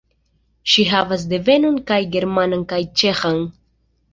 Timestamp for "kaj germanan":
1.91-2.67